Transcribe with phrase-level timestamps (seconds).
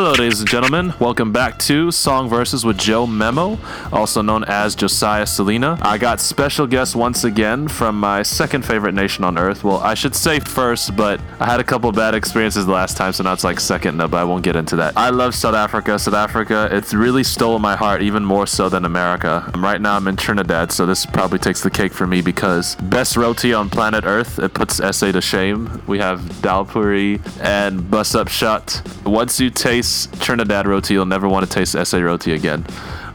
[0.00, 0.94] Hello, ladies and gentlemen.
[1.00, 3.58] Welcome back to Song Verses with Joe Memo,
[3.92, 5.76] also known as Josiah Salina.
[5.82, 9.64] I got special guests once again from my second favorite nation on earth.
[9.64, 13.12] Well, I should say first, but I had a couple bad experiences the last time,
[13.12, 14.96] so now it's like second, no, but I won't get into that.
[14.96, 15.98] I love South Africa.
[15.98, 19.50] South Africa, it's really stolen my heart, even more so than America.
[19.56, 23.16] Right now, I'm in Trinidad, so this probably takes the cake for me because best
[23.16, 24.38] roti on planet Earth.
[24.38, 25.82] It puts SA to shame.
[25.88, 28.80] We have Dalpuri and Bus Up Shut.
[29.04, 29.87] Once you taste
[30.20, 32.64] Trinidad roti, you'll never want to taste SA roti again.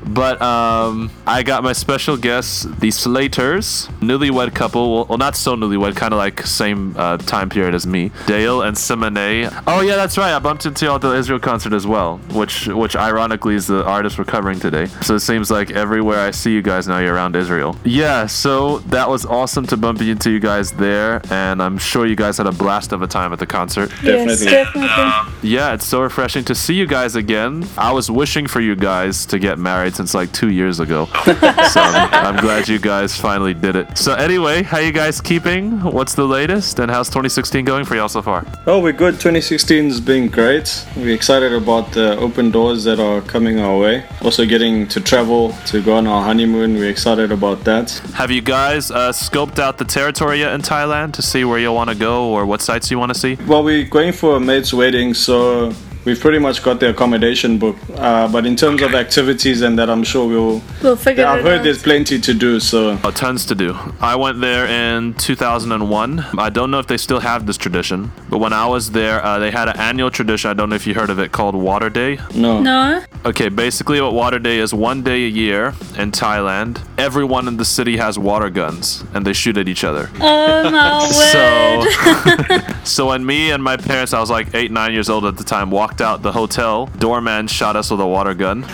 [0.05, 4.93] But um, I got my special guests, the Slaters, newlywed couple.
[4.93, 8.11] Well, well not so newlywed, kind of like same uh, time period as me.
[8.25, 9.49] Dale and Simone.
[9.67, 10.33] Oh yeah, that's right.
[10.33, 13.83] I bumped into y'all at the Israel concert as well, which which ironically is the
[13.85, 14.85] artist we're covering today.
[15.01, 17.77] So it seems like everywhere I see you guys now, you're around Israel.
[17.83, 22.15] Yeah, so that was awesome to bump into you guys there, and I'm sure you
[22.15, 23.91] guys had a blast of a time at the concert.
[24.03, 24.87] Yes, Definitely.
[24.87, 25.49] definitely.
[25.49, 27.65] Yeah, it's so refreshing to see you guys again.
[27.77, 31.05] I was wishing for you guys to get married since like two years ago.
[31.05, 33.97] so I'm, I'm glad you guys finally did it.
[33.97, 35.79] So anyway, how you guys keeping?
[35.81, 36.79] What's the latest?
[36.79, 38.45] And how's 2016 going for y'all so far?
[38.67, 39.13] Oh, we're good.
[39.13, 40.85] 2016 has been great.
[40.95, 44.05] We're excited about the open doors that are coming our way.
[44.21, 46.75] Also, getting to travel to go on our honeymoon.
[46.75, 47.91] We're excited about that.
[48.15, 51.71] Have you guys uh, scoped out the territory yet in Thailand to see where you
[51.71, 53.35] want to go or what sites you want to see?
[53.47, 55.73] Well, we're going for a mate's wedding, so
[56.05, 57.83] we've pretty much got the accommodation booked.
[57.95, 60.61] Uh, but in terms of activities and that, I'm sure we'll.
[60.81, 61.63] We'll figure I've heard out.
[61.63, 62.99] there's plenty to do, so.
[63.03, 63.75] Oh, tons to do.
[63.99, 66.19] I went there in 2001.
[66.37, 69.39] I don't know if they still have this tradition, but when I was there, uh,
[69.39, 70.49] they had an annual tradition.
[70.49, 72.19] I don't know if you heard of it called Water Day.
[72.35, 72.61] No.
[72.61, 73.03] No?
[73.25, 77.65] Okay, basically, what Water Day is one day a year in Thailand, everyone in the
[77.65, 80.09] city has water guns and they shoot at each other.
[80.19, 81.83] Oh my
[82.57, 82.67] word.
[82.67, 85.37] So, so when me and my parents, I was like eight, nine years old at
[85.37, 88.63] the time, walked out the hotel, doorman shot us with a water gun.
[88.65, 88.67] Oh,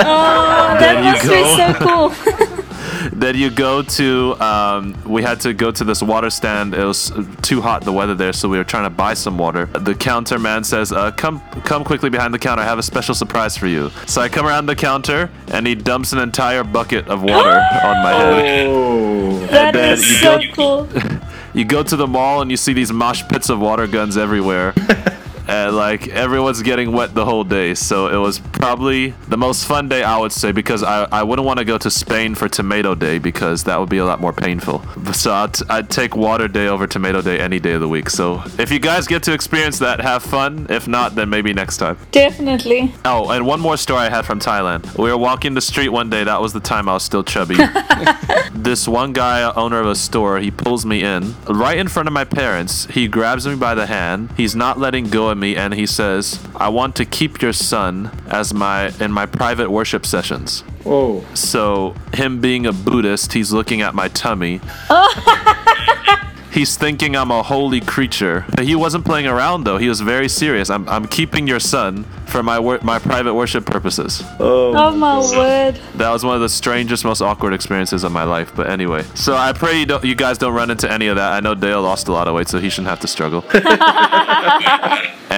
[0.80, 2.10] that you must go.
[2.10, 3.10] be so cool.
[3.14, 6.74] then you go to, um, we had to go to this water stand.
[6.74, 7.12] It was
[7.42, 9.66] too hot, the weather there, so we were trying to buy some water.
[9.66, 12.64] The counter man says, uh, "Come, come quickly behind the counter.
[12.64, 15.76] I have a special surprise for you." So I come around the counter, and he
[15.76, 17.50] dumps an entire bucket of water
[17.84, 18.68] on my head.
[18.68, 19.40] Oh.
[19.48, 20.90] That then is you so go- cool.
[21.52, 24.74] You go to the mall and you see these mosh pits of water guns everywhere.
[25.50, 29.88] And like everyone's getting wet the whole day, so it was probably the most fun
[29.88, 32.94] day I would say because I, I wouldn't want to go to Spain for Tomato
[32.94, 34.84] Day because that would be a lot more painful.
[35.14, 38.10] So I'd, I'd take Water Day over Tomato Day any day of the week.
[38.10, 40.68] So if you guys get to experience that, have fun.
[40.70, 41.98] If not, then maybe next time.
[42.12, 42.94] Definitely.
[43.06, 44.98] Oh, and one more story I had from Thailand.
[44.98, 46.26] We were walking the street one day.
[46.26, 47.56] That was the time I was still chubby.
[48.54, 52.14] this one guy, owner of a store, he pulls me in right in front of
[52.14, 52.88] my parents.
[52.88, 54.32] He grabs me by the hand.
[54.36, 58.12] He's not letting go of me, and he says, "I want to keep your son
[58.28, 61.24] as my in my private worship sessions." Whoa.
[61.34, 64.62] So him being a Buddhist, he's looking at my tummy.
[66.52, 68.46] He's thinking I'm a holy creature.
[68.60, 69.78] He wasn't playing around though.
[69.78, 70.70] He was very serious.
[70.70, 74.24] I'm, I'm keeping your son for my wor- my private worship purposes.
[74.40, 74.74] Oh.
[74.76, 75.80] Oh my word.
[75.96, 78.52] That was one of the strangest, most awkward experiences of my life.
[78.56, 81.34] But anyway, so I pray you, don't, you guys don't run into any of that.
[81.34, 83.44] I know Dale lost a lot of weight, so he shouldn't have to struggle.
[83.54, 83.64] and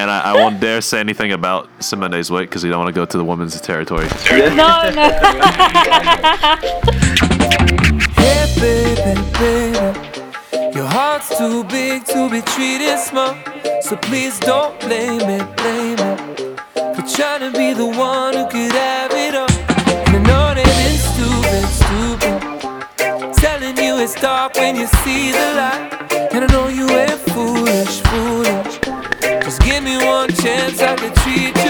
[0.09, 3.05] I, I won't dare say anything about Simone's weight because we don't want to go
[3.05, 4.07] to the women's territory.
[4.31, 5.11] No, no.
[8.21, 10.00] Hey, baby, baby.
[11.21, 13.35] Heart's too big to be treated small.
[13.81, 16.59] So please don't blame it, blame it.
[16.95, 19.51] For trying to be the one who could have it all.
[20.07, 23.33] And I know that it's stupid, stupid.
[23.35, 26.33] Telling you it's dark when you see the light.
[26.33, 28.79] And I know you ain't foolish, foolish.
[29.45, 31.60] Just give me one chance, I can treat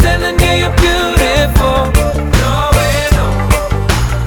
[0.00, 1.80] telling you you're beautiful?
[2.40, 3.26] No way, no.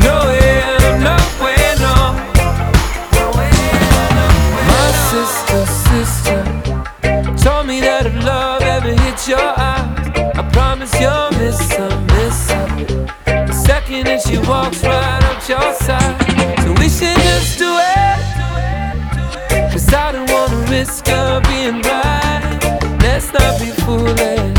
[0.06, 1.16] No way, no
[1.86, 1.96] no.
[3.38, 3.52] Way,
[4.16, 4.26] no
[4.72, 6.40] My sister, sister
[7.44, 8.94] told me that if love ever
[9.28, 11.36] your I promise you'll.
[13.26, 16.16] The second that she walks right up your side.
[16.64, 19.72] So we should just do it.
[19.72, 22.60] Cause I don't wanna risk her being right.
[23.02, 24.55] Let's not be foolish.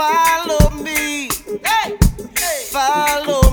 [0.00, 1.28] Follow me.
[1.64, 1.98] Hey,
[2.70, 3.49] follow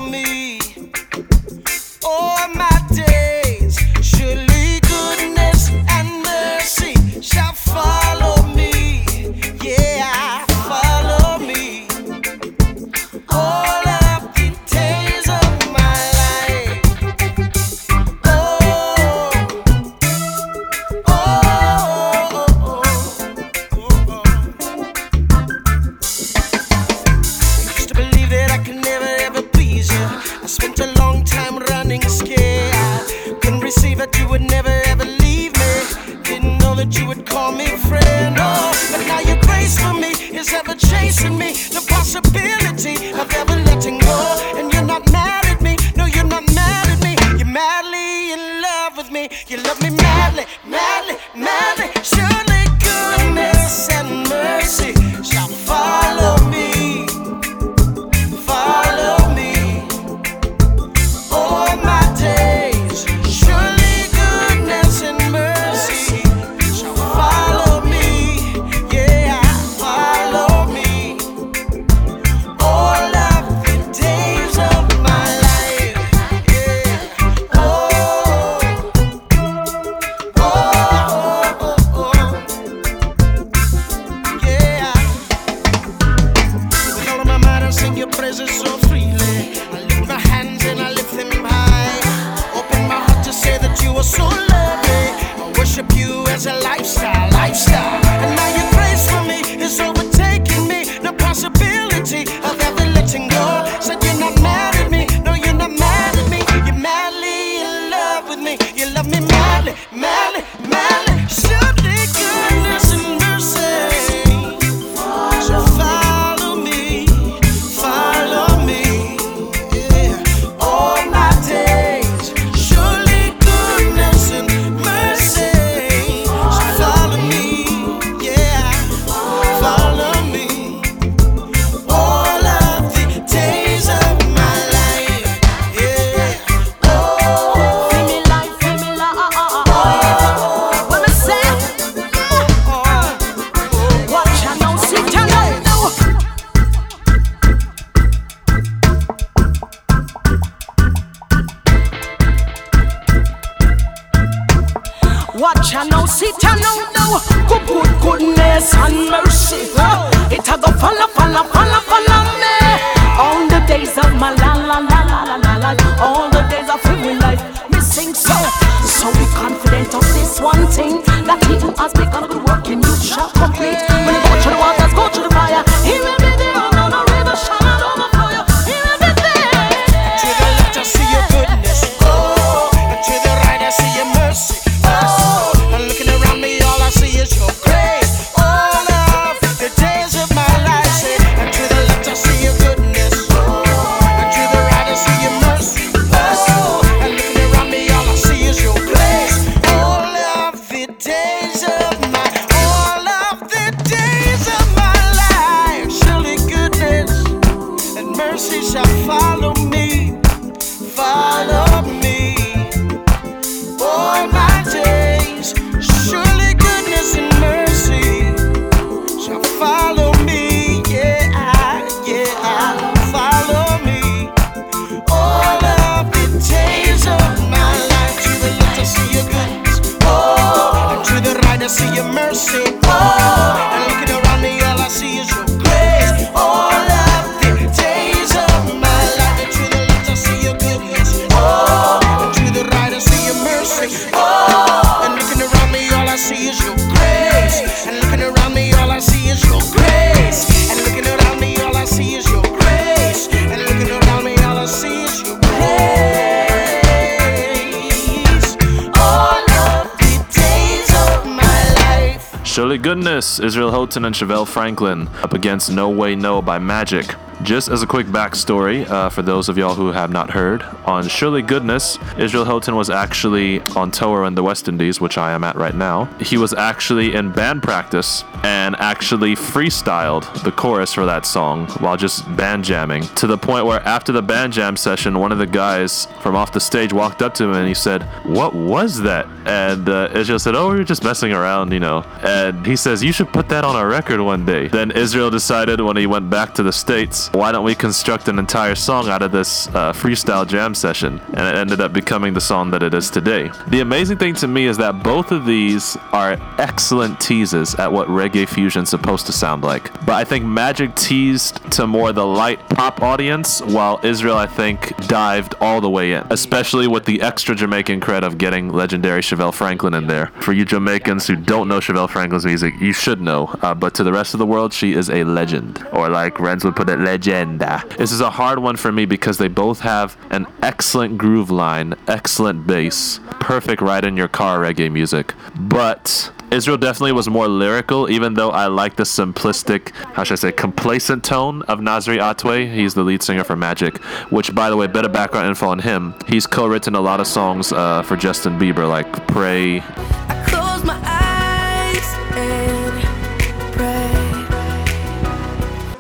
[263.40, 267.16] Israel Houghton and Chevelle Franklin up against No Way No by Magic.
[267.48, 271.08] Just as a quick backstory, uh, for those of y'all who have not heard, on
[271.08, 275.46] Surely Goodness, Israel Houghton was actually on tour in the West Indies, which I am
[275.46, 276.10] at right now.
[276.20, 281.96] He was actually in band practice and actually freestyled the chorus for that song while
[281.96, 285.48] just band jamming to the point where after the band jam session, one of the
[285.48, 289.26] guys from off the stage walked up to him and he said, What was that?
[289.46, 292.02] And uh, Israel said, Oh, we were just messing around, you know.
[292.24, 294.68] And he says, You should put that on a record one day.
[294.68, 298.40] Then Israel decided when he went back to the States, why don't we construct an
[298.40, 301.22] entire song out of this uh, freestyle jam session?
[301.34, 303.52] And it ended up becoming the song that it is today.
[303.68, 308.08] The amazing thing to me is that both of these are excellent teases at what
[308.08, 309.94] reggae fusion's supposed to sound like.
[310.06, 314.96] But I think Magic teased to more the light pop audience, while Israel, I think,
[315.08, 319.54] dived all the way in, especially with the extra Jamaican cred of getting legendary Chevelle
[319.54, 320.32] Franklin in there.
[320.42, 323.56] For you Jamaicans who don't know Chevelle Franklin's music, you should know.
[323.62, 325.86] Uh, but to the rest of the world, she is a legend.
[325.92, 327.84] Or like Renz would put it, legenda.
[327.98, 331.94] This is a hard one for me because they both have an excellent groove line,
[332.08, 335.34] excellent bass, perfect ride in your car reggae music.
[335.60, 340.38] But Israel definitely was more lyrical, even though I like the simplistic, how should I
[340.38, 342.74] say, complacent tone of Nasri Atweh.
[342.74, 343.98] He's the lead singer for Magic,
[344.32, 346.16] which, by the way, of background info on him.
[346.28, 349.82] He's co written a lot of songs uh, for Justin Bieber, like Pray,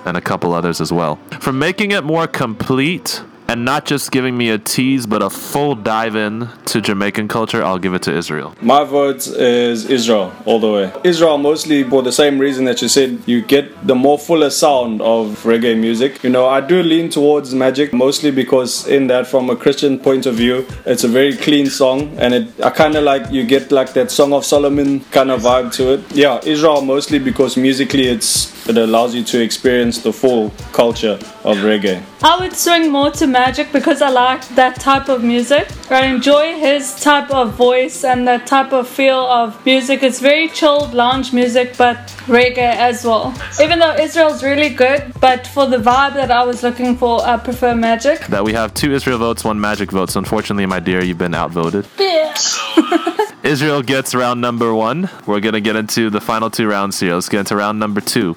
[0.07, 1.17] and a couple others as well.
[1.39, 5.75] For making it more complete and not just giving me a tease, but a full
[5.75, 8.53] dive in to Jamaican culture, I'll give it to Israel.
[8.61, 10.93] My vote is Israel all the way.
[11.03, 15.01] Israel mostly for the same reason that you said you get the more fuller sound
[15.01, 16.23] of reggae music.
[16.23, 20.25] You know, I do lean towards Magic mostly because in that from a Christian point
[20.25, 23.71] of view, it's a very clean song and it I kind of like you get
[23.71, 26.11] like that Song of Solomon kind of vibe to it.
[26.11, 31.57] Yeah, Israel mostly because musically it's it allows you to experience the full culture of
[31.57, 32.03] reggae.
[32.21, 35.67] I would swing more to Magic because I like that type of music.
[35.91, 40.01] I enjoy his type of voice and that type of feel of music.
[40.01, 43.35] It's very chilled lounge music, but reggae as well.
[43.61, 47.37] Even though Israel's really good, but for the vibe that I was looking for, I
[47.37, 48.21] prefer Magic.
[48.21, 50.09] That we have two Israel votes, one Magic vote.
[50.09, 51.85] So unfortunately, my dear, you've been outvoted.
[51.99, 52.35] Yeah.
[53.43, 55.09] Israel gets round number one.
[55.27, 57.13] We're gonna get into the final two rounds here.
[57.13, 58.33] Let's get into round number two.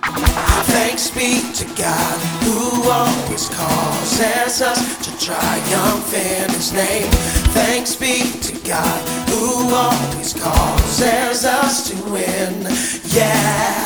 [0.76, 7.11] Thanks be to God who always causes us to triumph in His name.
[7.54, 12.66] Thanks be to God who always causes us to win.
[13.14, 13.85] Yeah.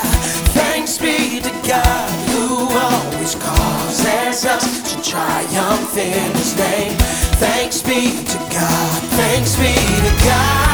[0.56, 6.96] Thanks be to God who always causes us to triumph in His name.
[7.36, 9.02] Thanks be to God.
[9.20, 10.73] Thanks be to God.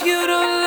[0.00, 0.59] If you don't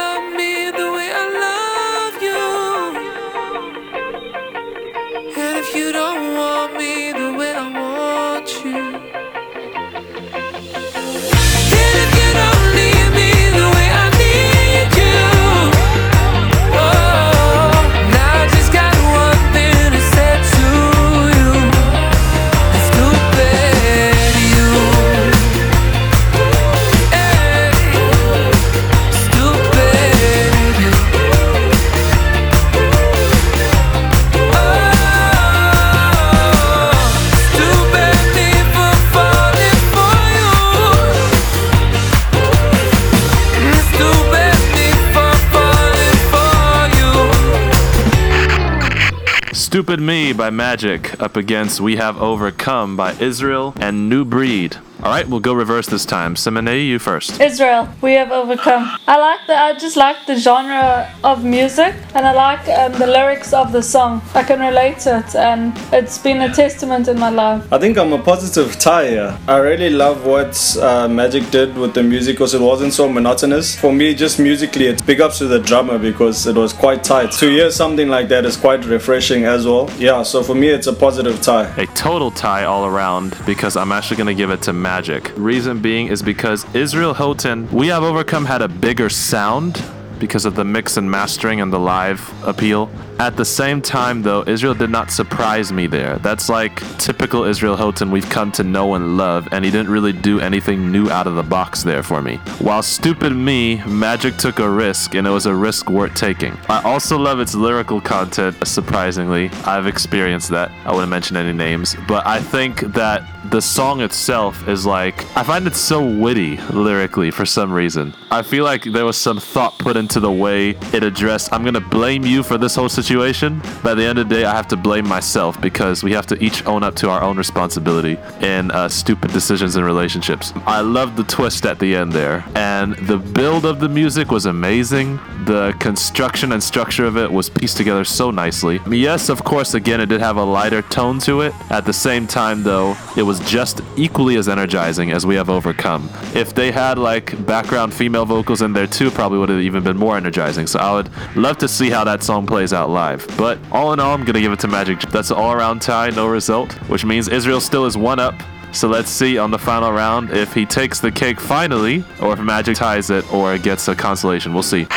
[49.83, 54.77] Stupid Me by Magic up against We Have Overcome by Israel and New Breed.
[55.03, 56.37] All right, we'll go reverse this time.
[56.37, 57.41] Simone, you first.
[57.41, 58.89] Israel, we have overcome.
[59.05, 59.53] I like the.
[59.53, 63.83] I just like the genre of music, and I like um, the lyrics of the
[63.83, 64.21] song.
[64.33, 67.67] I can relate to it, and it's been a testament in my life.
[67.73, 69.37] I think I'm a positive tie here.
[69.45, 73.77] I really love what uh, Magic did with the music because it wasn't so monotonous.
[73.77, 77.33] For me, just musically, it's big ups to the drummer because it was quite tight.
[77.33, 79.91] To hear something like that is quite refreshing as well.
[79.97, 81.67] Yeah, so for me, it's a positive tie.
[81.75, 84.92] A total tie all around because I'm actually going to give it to Magic.
[85.35, 89.83] Reason being is because Israel Houghton, We Have Overcome had a bigger sound
[90.19, 92.89] because of the mix and mastering and the live appeal.
[93.19, 96.17] At the same time, though, Israel did not surprise me there.
[96.17, 100.13] That's like typical Israel Houghton we've come to know and love, and he didn't really
[100.13, 102.37] do anything new out of the box there for me.
[102.59, 106.57] While Stupid Me, Magic took a risk, and it was a risk worth taking.
[106.69, 109.49] I also love its lyrical content, surprisingly.
[109.65, 110.71] I've experienced that.
[110.85, 115.43] I wouldn't mention any names, but I think that the song itself is like, I
[115.43, 118.15] find it so witty lyrically for some reason.
[118.31, 120.61] I feel like there was some thought put into the way
[120.91, 124.35] it addressed, I'm gonna blame you for this whole situation, By the end of the
[124.35, 127.21] day, I have to blame myself because we have to each own up to our
[127.21, 130.53] own responsibility in uh, stupid decisions in relationships.
[130.65, 134.45] I love the twist at the end there, and the build of the music was
[134.45, 135.19] amazing.
[135.45, 138.79] The construction and structure of it was pieced together so nicely.
[138.89, 141.53] Yes, of course, again, it did have a lighter tone to it.
[141.69, 146.09] At the same time, though, it was just equally as energizing as we have overcome.
[146.33, 149.92] If they had like background female vocals in there too, probably would have even been
[149.93, 150.67] even more energizing.
[150.67, 153.25] So I would love to see how that song plays out live.
[153.37, 154.99] But all in all, I'm gonna give it to Magic.
[155.11, 158.35] That's an all-around tie, no result, which means Israel still is one up.
[158.71, 162.39] So let's see on the final round if he takes the cake finally, or if
[162.39, 164.53] Magic ties it or gets a consolation.
[164.53, 164.87] We'll see.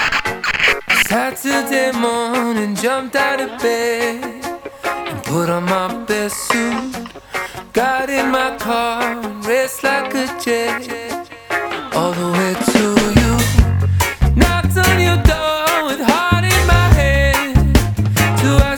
[1.08, 4.44] Saturday morning, jumped out of bed
[4.84, 6.96] and put on my best suit.
[7.74, 11.28] Got in my car raced like a jet
[11.94, 13.25] all the way to you.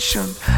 [0.00, 0.49] salvation.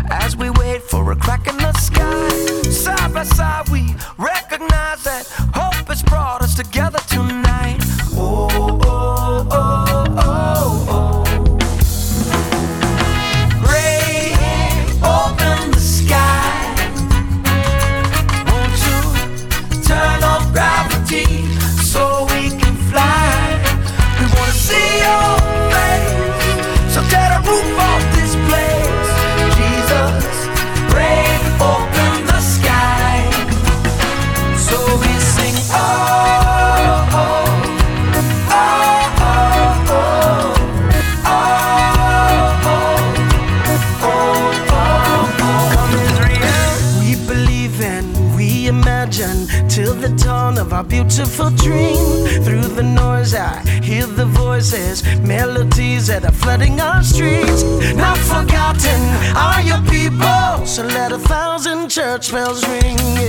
[51.14, 52.26] beautiful dream.
[52.42, 57.62] Through the noise, I hear the voices, melodies that are flooding our streets.
[57.94, 59.00] Not forgotten
[59.36, 62.96] are your people, so let a thousand church bells ring.
[62.98, 63.26] Oh,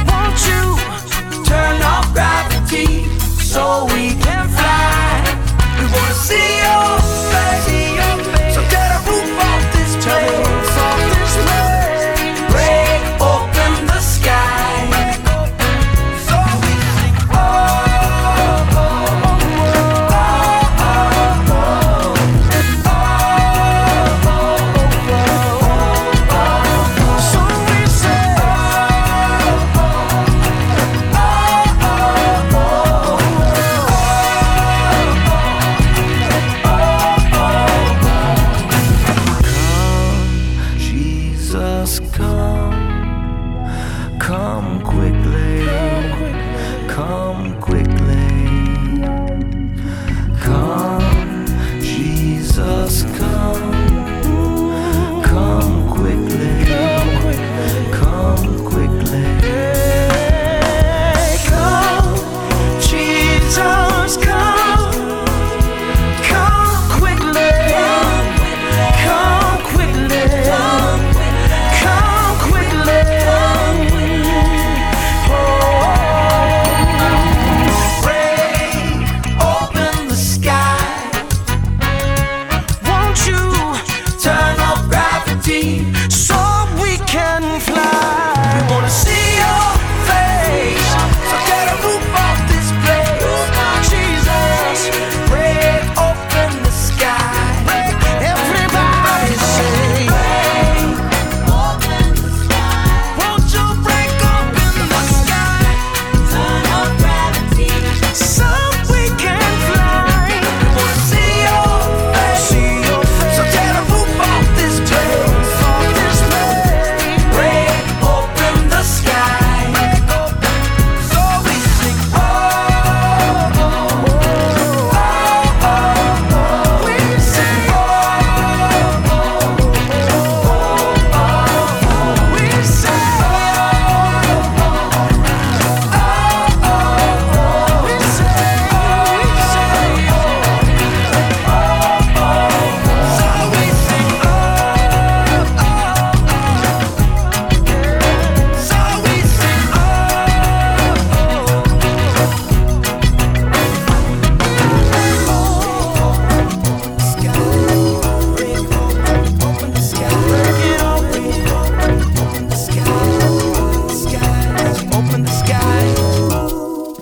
[0.10, 0.76] Won't you
[1.46, 3.06] turn off gravity
[3.40, 3.86] so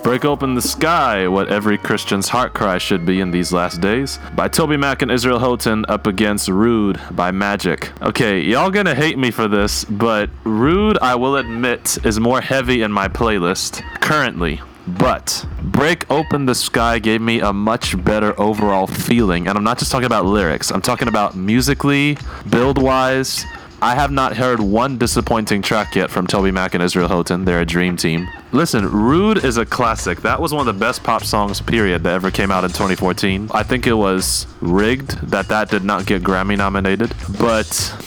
[0.04, 4.18] Break Open the Sky, what every Christian's heart cry should be in these last days,
[4.36, 7.90] by Toby Mac and Israel Houghton up against Rude by Magic.
[8.02, 12.82] Okay, y'all gonna hate me for this, but Rude, I will admit, is more heavy
[12.82, 14.60] in my playlist currently.
[14.86, 19.48] But Break Open the Sky gave me a much better overall feeling.
[19.48, 22.18] And I'm not just talking about lyrics, I'm talking about musically,
[22.50, 23.46] build wise.
[23.80, 27.46] I have not heard one disappointing track yet from Toby Mac and Israel Houghton.
[27.46, 28.28] They're a dream team.
[28.54, 30.20] Listen, Rude is a classic.
[30.20, 33.50] That was one of the best pop songs, period, that ever came out in 2014.
[33.52, 37.66] I think it was rigged that that did not get Grammy nominated, but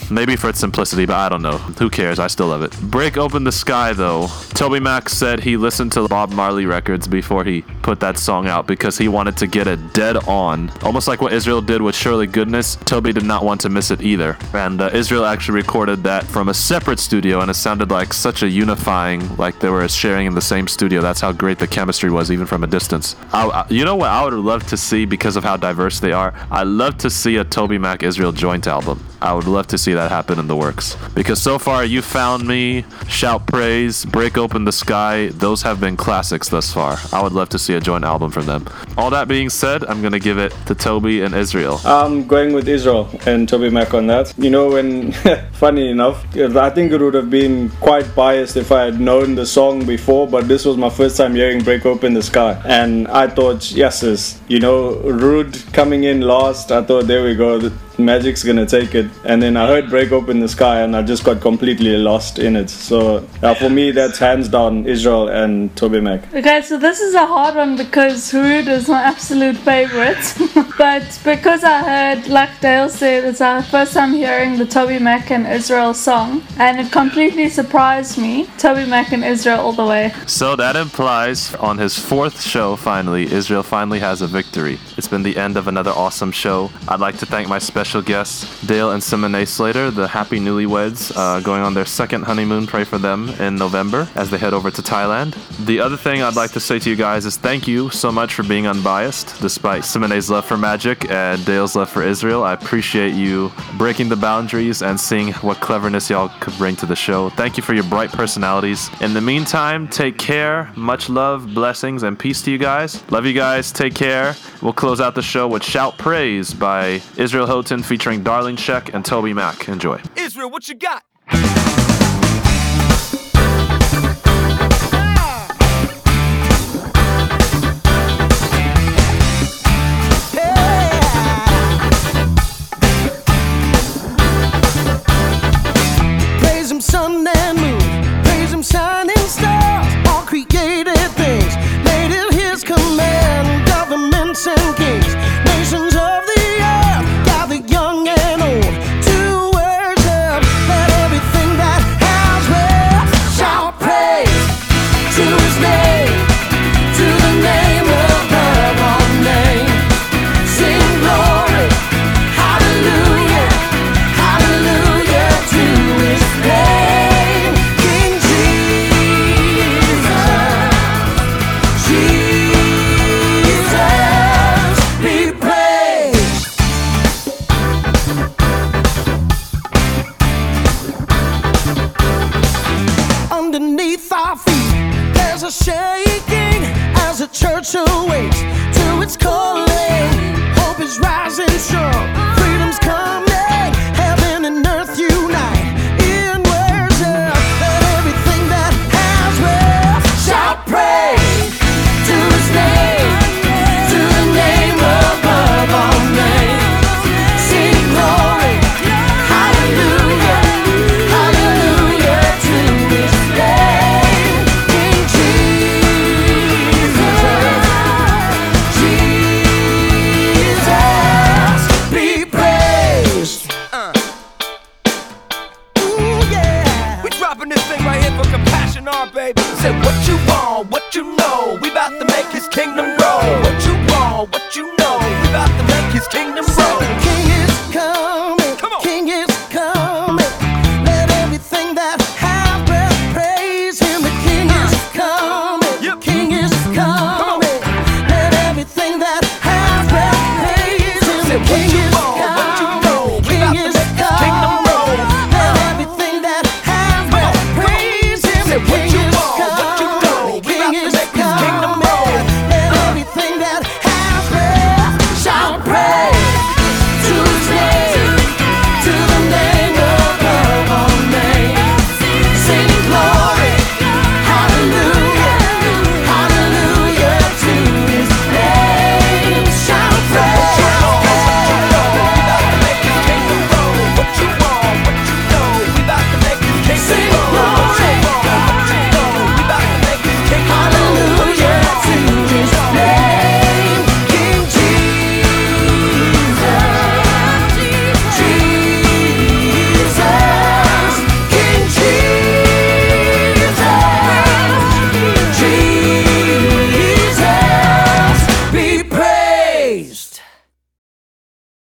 [0.10, 1.58] maybe for its simplicity, but I don't know.
[1.58, 2.18] Who cares?
[2.18, 2.72] I still love it.
[2.80, 4.28] Break Open the Sky, though.
[4.52, 8.68] Toby Mac said he listened to Bob Marley records before he put that song out
[8.68, 10.70] because he wanted to get it dead on.
[10.82, 14.02] Almost like what Israel did with Surely Goodness, Toby did not want to miss it
[14.02, 14.38] either.
[14.54, 18.44] And uh, Israel actually recorded that from a separate studio, and it sounded like such
[18.44, 21.02] a unifying, like they were sharing in the same studio.
[21.02, 23.16] That's how great the chemistry was, even from a distance.
[23.34, 26.12] I, I- you know what I would love to see because of how diverse they
[26.12, 26.32] are?
[26.52, 29.04] I'd love to see a Toby Mac Israel joint album.
[29.20, 30.96] I would love to see that happen in the works.
[31.16, 35.98] Because so far, You Found Me, Shout Praise, Break Open the Sky, those have been
[35.98, 36.98] classics thus far.
[37.12, 38.68] I would love to see a joint album from them.
[38.96, 41.82] All that being said, I'm going to give it to Toby and Israel.
[41.84, 44.36] I'm going with Israel and Toby Mac on that.
[44.38, 45.14] You know, when
[45.54, 49.48] funny enough, I think it would have been quite biased if I had known the
[49.48, 52.62] song before, but this was my first time hearing Break Open the Sky.
[52.66, 57.72] And I thought, yes, you know, Rude coming in last, I thought, there we go.
[57.98, 61.02] The Magic's gonna take it, and then I heard "Break Open the Sky" and I
[61.02, 62.70] just got completely lost in it.
[62.70, 66.34] So uh, for me, that's hands down Israel and Toby Mac.
[66.34, 70.24] Okay, so this is a hard one because Rude is my absolute favorite.
[70.78, 75.32] but because I heard, like Dale said, it's our first time hearing the Toby Mac
[75.32, 78.48] and Israel song, and it completely surprised me.
[78.58, 80.14] Toby Mac and Israel all the way.
[80.28, 84.78] So that implies on his fourth show, finally, Israel finally has a victory.
[84.98, 86.70] It's been the end of another awesome show.
[86.88, 91.16] I'd like to thank my special special guests, Dale and Simone Slater, the happy newlyweds,
[91.16, 92.68] uh, going on their second honeymoon.
[92.68, 95.38] Pray for them in November as they head over to Thailand.
[95.66, 98.34] The other thing I'd like to say to you guys is thank you so much
[98.34, 102.44] for being unbiased, despite Simone's love for magic and Dale's love for Israel.
[102.44, 106.96] I appreciate you breaking the boundaries and seeing what cleverness y'all could bring to the
[106.96, 107.30] show.
[107.30, 108.90] Thank you for your bright personalities.
[109.00, 110.70] In the meantime, take care.
[110.76, 113.02] Much love, blessings, and peace to you guys.
[113.12, 113.72] Love you guys.
[113.72, 114.36] Take care.
[114.62, 119.04] We'll close out the show with Shout Praise by Israel Houghton featuring Darlene Zschech and
[119.06, 119.68] Toby Mac.
[119.68, 120.02] Enjoy.
[120.16, 121.04] Israel, what you got?